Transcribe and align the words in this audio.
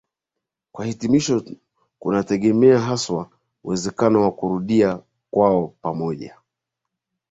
kwa 0.71 0.85
hitimisho 0.85 1.43
kunategemea 1.99 2.79
haswa 2.79 3.29
uwezekano 3.63 4.21
wa 4.21 4.31
kurudia 4.31 4.99
kwao 5.31 5.67
pamoja 5.67 6.37